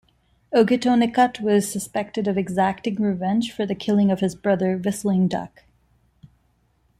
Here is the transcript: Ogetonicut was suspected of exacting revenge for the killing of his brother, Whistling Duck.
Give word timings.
Ogetonicut 0.51 1.41
was 1.41 1.71
suspected 1.71 2.27
of 2.27 2.35
exacting 2.35 2.95
revenge 2.95 3.51
for 3.51 3.67
the 3.67 3.75
killing 3.75 4.09
of 4.09 4.19
his 4.19 4.33
brother, 4.33 4.75
Whistling 4.75 5.27
Duck. 5.27 5.61